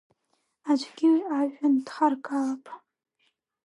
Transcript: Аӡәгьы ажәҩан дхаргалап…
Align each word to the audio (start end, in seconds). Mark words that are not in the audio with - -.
Аӡәгьы 0.69 1.11
ажәҩан 1.37 1.75
дхаргалап… 1.85 2.65